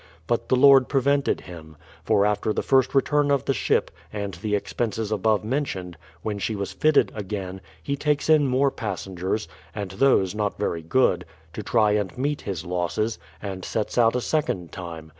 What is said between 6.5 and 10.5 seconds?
was fitted again, he takes in more passengers, and those